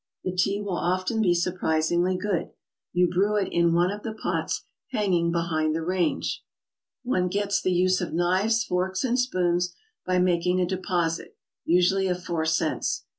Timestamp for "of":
3.91-4.01, 8.01-8.11, 12.07-12.23